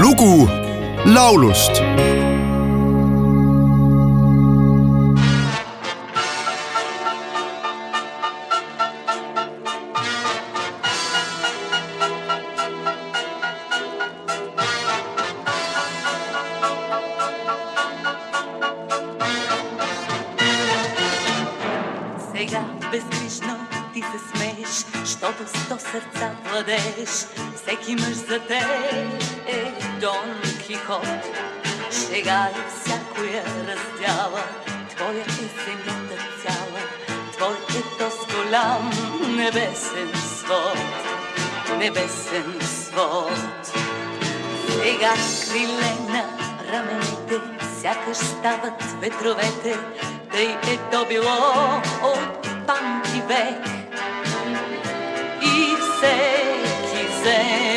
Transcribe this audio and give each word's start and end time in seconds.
lugu 0.00 0.48
laulust. 1.04 1.82
Sega, 22.32 22.64
bist 22.90 23.06
nicht 23.22 23.46
noch 23.46 23.61
ти 23.94 24.02
се 24.02 24.18
смееш, 24.30 25.06
щото 25.10 25.48
сто 25.48 25.78
сърца 25.78 26.30
владееш. 26.44 27.10
Всеки 27.56 27.94
мъж 27.94 28.14
за 28.14 28.40
те 28.48 28.60
е 29.46 29.72
Дон 30.00 30.42
Кихот. 30.66 31.06
Шега 31.90 32.48
е 32.48 32.70
всякоя 32.70 33.44
раздяла, 33.44 34.44
твоя 34.96 35.22
е 35.22 35.48
земята 35.64 36.24
цяла. 36.42 36.80
Твой 37.32 37.54
е 37.54 37.82
този 37.98 38.36
голям 38.36 38.90
небесен 39.36 40.12
свод, 40.38 40.78
небесен 41.78 42.58
свод. 42.62 43.72
Сега 44.68 45.14
криле 45.50 45.94
на 46.08 46.24
раменете, 46.72 47.40
сякаш 47.80 48.16
стават 48.16 48.82
ветровете, 49.00 49.78
тъй 50.32 50.72
е 50.74 50.78
то 50.92 51.06
било 51.08 51.82
от 52.02 52.66
памти 52.66 53.22
век. 53.28 53.81
você 56.02 56.62
quiser. 56.90 57.71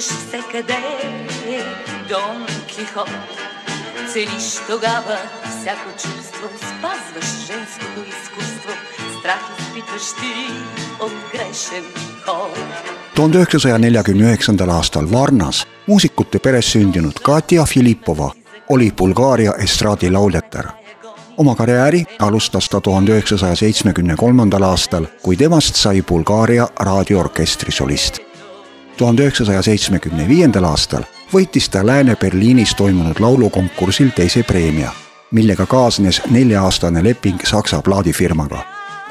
Питаш 0.00 0.04
се 0.04 0.40
къде 0.52 0.82
е 1.48 1.60
Дон 2.08 2.46
Кихот. 2.66 3.10
Целиш 4.12 4.54
тогава 4.68 5.16
всяко 5.50 5.90
чувство, 5.90 6.48
спазваш 6.56 7.46
женското 7.46 8.00
изкуство, 8.08 8.72
страх 9.20 9.42
изпитваш 9.58 10.06
ти 10.20 10.32
от 11.00 11.12
грешен 11.32 11.84
ход. 12.24 12.58
tuhande 13.16 13.38
üheksasaja 13.38 13.78
neljakümne 13.78 14.24
üheksandal 14.28 14.70
aastal 14.78 15.06
Varnas 15.12 15.66
muusikute 15.86 16.38
peres 16.38 16.72
sündinud 16.72 17.20
Katja 17.22 17.64
Filippova 17.64 18.30
oli 18.68 18.92
Bulgaaria 18.98 19.52
estraadilauljätar. 19.58 20.66
oma 21.36 21.54
karjääri 21.54 22.04
alustas 22.18 22.68
ta 22.68 22.80
tuhande 22.80 23.12
üheksasaja 23.12 23.56
seitsmekümne 23.56 24.16
kolmandal 24.16 24.62
aastal, 24.62 25.04
kui 25.22 25.36
temast 25.36 25.74
sai 25.76 26.02
Bulgaaria 26.02 26.68
raadioorkestri 26.80 27.72
solist. 27.72 28.26
tuhande 29.01 29.25
üheksasaja 29.25 29.61
seitsmekümne 29.65 30.27
viiendal 30.29 30.69
aastal 30.69 31.07
võitis 31.33 31.69
ta 31.73 31.81
Lääne-Berliinis 31.85 32.75
toimunud 32.77 33.19
laulukonkursil 33.19 34.13
teise 34.15 34.43
preemia, 34.43 34.91
millega 35.31 35.65
kaasnes 35.65 36.21
nelja-aastane 36.29 37.03
leping 37.03 37.41
Saksa 37.43 37.81
plaadifirmaga. 37.81 38.61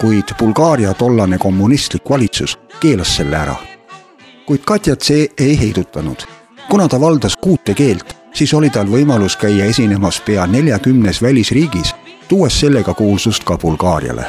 kuid 0.01 0.33
Bulgaaria 0.39 0.95
tollane 0.95 1.39
kommunistlik 1.39 2.11
valitsus 2.11 2.59
keelas 2.81 3.17
selle 3.17 3.37
ära 3.37 3.57
kuid 4.51 4.61
Katjat 4.67 5.03
see 5.03 5.29
ei 5.39 5.61
heidutanud. 5.61 6.17
kuna 6.71 6.89
ta 6.89 7.01
valdas 7.01 7.37
kuute 7.37 7.75
keelt, 7.75 8.17
siis 8.35 8.55
oli 8.55 8.71
tal 8.71 8.87
võimalus 8.91 9.37
käia 9.39 9.65
esinemas 9.65 10.21
pea 10.21 10.47
neljakümnes 10.47 11.23
välisriigis, 11.23 11.95
tuues 12.29 12.61
sellega 12.61 12.95
kuulsust 12.95 13.45
ka 13.45 13.59
Bulgaariale. 13.59 14.25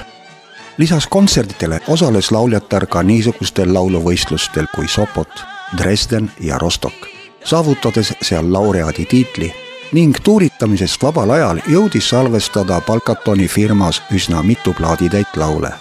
lisaks 0.77 1.07
kontsertidele 1.07 1.79
osales 1.87 2.31
lauljatar 2.31 2.85
ka 2.85 3.03
niisugustel 3.03 3.73
lauluvõistlustel 3.73 4.67
kui 4.75 4.87
Sopot, 4.87 5.43
Dresden 5.77 6.31
ja 6.39 6.57
Rostock, 6.57 7.07
saavutades 7.43 8.13
seal 8.21 8.53
laureaadi 8.53 9.05
tiitli 9.05 9.53
ning 9.91 10.15
tuuritamisest 10.23 11.03
vabal 11.03 11.29
ajal 11.29 11.61
jõudis 11.67 12.09
salvestada 12.09 12.81
Balkatoni 12.87 13.47
firmas 13.47 14.01
üsna 14.15 14.43
mitu 14.43 14.73
plaaditäit 14.73 15.35
laule 15.35 15.73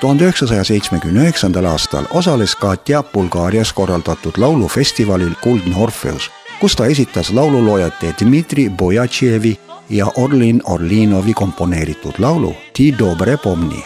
tuhande 0.00 0.24
üheksasaja 0.24 0.64
seitsmekümne 0.64 1.20
üheksandal 1.20 1.64
aastal 1.64 2.04
osales 2.10 2.56
Katja 2.56 3.02
Bulgaarias 3.02 3.72
korraldatud 3.72 4.38
laulufestivalil 4.38 5.34
Kuldne 5.42 5.76
Orfeus, 5.76 6.30
kus 6.60 6.76
ta 6.76 6.86
esitas 6.86 7.30
laululoojate 7.30 8.14
Dmitri 8.20 8.70
Bojatševi 8.70 9.58
ja 9.90 10.06
Orlin 10.16 10.62
Orlinovi 10.64 11.34
komponeeritud 11.34 12.18
laulu 12.18 12.54
Ti 12.72 12.94
dobre 12.98 13.36
pomni. 13.36 13.84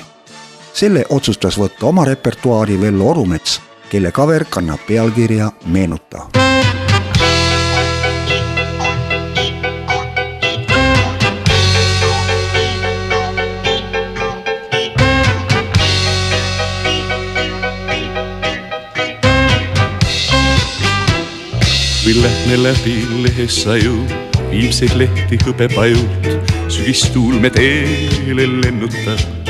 selle 0.72 1.04
otsustas 1.08 1.58
võtta 1.58 1.86
oma 1.86 2.04
repertuaari 2.04 2.80
Vello 2.80 3.10
Orumets, 3.10 3.60
kelle 3.94 4.10
cover 4.12 4.44
kannab 4.50 4.80
pealkirja 4.86 5.52
Meenuta 5.66 6.26
lähme 22.22 22.62
läbi 22.62 22.96
lehessa 23.22 23.76
ju 23.76 23.94
viimseid 24.50 24.98
lehti 24.98 25.38
hõbepajult, 25.46 26.28
sügistuul 26.68 27.38
me 27.40 27.50
teele 27.50 28.46
lennutab. 28.58 29.43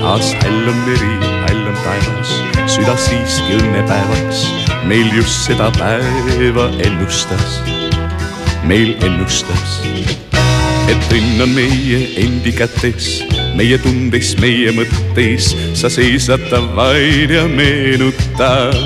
Taas 0.00 0.32
hall 0.42 0.68
on 0.70 0.78
meri, 0.86 1.14
hall 1.44 1.66
on 1.70 1.76
taevas, 1.82 2.30
süda 2.70 2.94
siiski 3.00 3.56
õnnepäevaks, 3.58 4.44
meil 4.88 5.08
just 5.16 5.46
seda 5.48 5.68
päeva 5.78 6.68
ennustas, 6.86 7.58
meil 8.68 8.94
ennustas, 9.06 9.80
et 10.88 11.12
õnn 11.14 11.42
on 11.44 11.52
meie 11.56 12.00
endi 12.22 12.52
kätes, 12.56 13.10
meie 13.58 13.78
tundes, 13.82 14.34
meie 14.42 14.72
mõtteis, 14.76 15.52
sa 15.78 15.90
seisad 15.92 16.48
vaid 16.76 17.30
ja 17.34 17.46
meenutad 17.50 18.76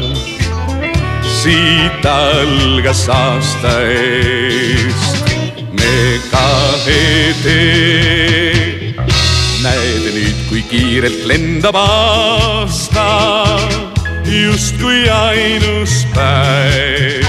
siit 1.43 2.06
algas 2.06 3.09
aasta 3.11 3.73
eest 3.91 5.32
me 5.75 5.94
kahekesi. 6.31 7.61
Näed 9.62 10.06
nüüd, 10.14 10.38
kui 10.49 10.62
kiirelt 10.67 11.23
lendab 11.29 11.76
aasta, 11.79 13.06
justkui 14.26 15.06
ainus 15.12 16.03
päev, 16.14 17.26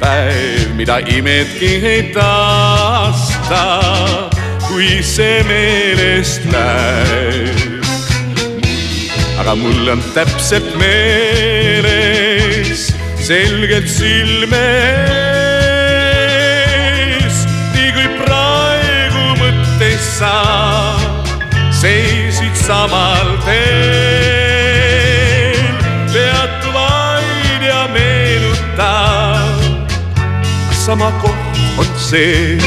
päev, 0.00 0.74
mida 0.76 0.98
imedki 1.16 1.72
ei 1.92 2.02
taasta, 2.14 3.62
kui 4.68 5.02
see 5.06 5.40
meelest 5.48 6.44
läheb. 6.52 7.84
aga 9.40 9.52
mul 9.56 9.88
on 9.96 10.02
täpselt 10.14 10.76
meeles 10.76 11.80
selgelt 13.24 13.88
silme 13.88 14.60
ees, 14.60 15.19
samal 22.66 23.28
teel, 23.44 24.56
pead 26.12 26.64
vaid 26.74 27.62
ja 27.64 27.88
meenutad, 27.94 29.88
sama 30.86 31.10
koht 31.22 31.58
on 31.78 31.86
see. 31.96 32.58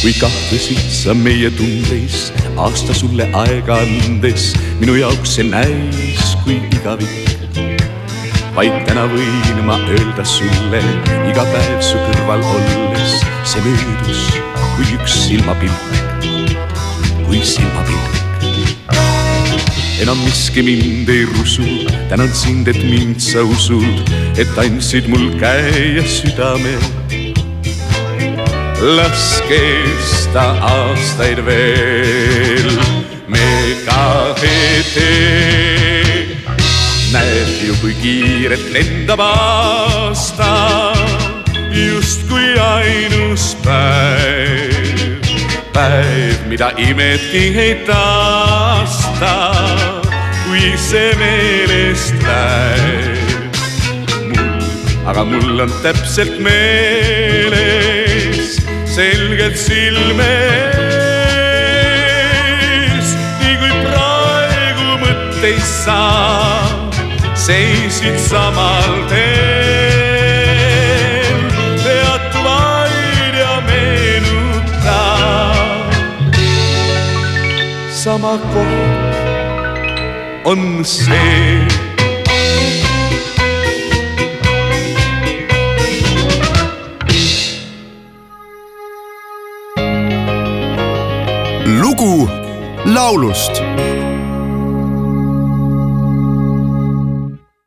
kui 0.00 0.12
kahtlesid 0.16 0.80
sa 0.88 1.12
meie 1.14 1.50
tundeis, 1.52 2.32
aasta 2.56 2.94
sulle 2.96 3.28
aega 3.42 3.76
andes, 3.84 4.54
minu 4.80 4.94
jaoks 4.96 5.34
see 5.36 5.44
näis 5.44 6.36
kui 6.44 6.56
igavik. 6.78 7.14
vaid 8.56 8.76
täna 8.86 9.04
võin 9.12 9.60
ma 9.66 9.76
öelda 9.92 10.24
sulle 10.24 10.80
iga 11.28 11.44
päev 11.52 11.80
su 11.84 12.00
kõrval 12.06 12.42
olles, 12.54 13.20
see 13.44 13.60
möödus 13.66 14.24
kui 14.76 14.86
üks 14.96 15.12
silmapilk, 15.26 15.84
kui 17.28 17.44
silmapilk 17.44 18.19
enam 20.00 20.18
miski 20.24 20.62
mind 20.62 21.08
ei 21.08 21.24
rusu, 21.28 21.66
tänan 22.08 22.32
sind, 22.32 22.68
et 22.68 22.80
mind 22.84 23.20
sa 23.20 23.44
usud, 23.44 24.08
et 24.40 24.58
andsid 24.58 25.08
mul 25.12 25.28
käe 25.40 26.00
südame. 26.08 26.76
las 28.80 29.42
kesta 29.48 30.56
aastaid 30.64 31.44
veel, 31.44 32.70
me 33.28 33.76
kahe 33.84 34.60
tee. 34.94 36.40
näed 37.12 37.50
ju, 37.66 37.74
kui 37.82 37.94
kiirelt 38.00 38.72
lendab 38.72 39.20
aasta, 39.20 40.52
justkui 41.76 42.56
ainus 42.56 43.52
päev 43.64 44.80
päev, 45.80 46.46
mida 46.48 46.70
imedki 46.78 47.44
ei 47.58 47.74
taasta, 47.86 49.32
kui 50.50 50.74
see 50.74 51.14
meelest 51.14 52.18
läheb. 52.26 53.54
aga 55.06 55.22
mul 55.24 55.60
on 55.62 55.70
täpselt 55.84 56.40
meeles, 56.42 58.58
selgelt 58.90 59.58
silme 59.58 60.32
ees, 62.82 63.14
nii 63.38 63.54
kui 63.60 63.72
praegu 63.84 64.88
mõtteid 65.04 65.62
sa 65.62 66.00
seisid 67.38 68.18
samal 68.24 68.90
teel, 69.12 71.40
pead 71.84 72.24
vaid 72.46 73.34
ja 73.38 73.54
meenuta. 73.68 74.98
Sama 78.02 78.34
koht 78.50 78.99
on 80.44 80.84
see. 80.84 81.66
lugu 91.66 92.28
laulust 92.84 93.62